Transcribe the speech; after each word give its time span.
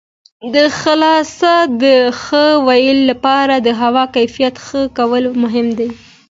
د 0.53 0.55
حاصل 0.79 1.67
د 1.83 1.85
ښه 2.21 2.45
والي 2.67 2.95
لپاره 3.09 3.55
د 3.67 3.67
هوا 3.81 4.03
کیفیت 4.15 4.55
ښه 4.65 4.81
کول 4.97 5.23
مهم 5.43 5.67
دي. 5.79 5.89